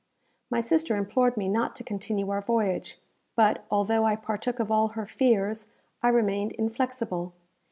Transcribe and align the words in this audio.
My 0.49 0.61
sister 0.61 0.95
implored 0.97 1.37
me 1.37 1.47
not 1.47 1.75
to 1.75 1.83
continue 1.83 2.31
our 2.31 2.41
voyage; 2.41 2.99
but, 3.35 3.65
although 3.69 4.03
I 4.03 4.15
partook 4.15 4.59
of 4.59 4.71
all 4.71 4.87
her 4.97 5.05
fears, 5.05 5.67
I 6.01 6.07
remained 6.09 6.53
inflexible. 6.53 7.33